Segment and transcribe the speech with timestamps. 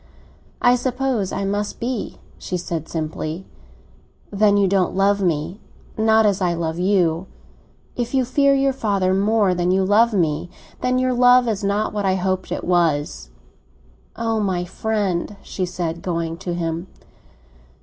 [0.63, 3.45] "I suppose I must be," she said simply.
[4.31, 7.27] "Then you don't love me—not as I love you.
[7.95, 10.49] If you fear your father more than you love me,
[10.81, 13.29] then your love is not what I hoped it was."
[14.15, 16.87] "Ah, my friend!" she said, going to him.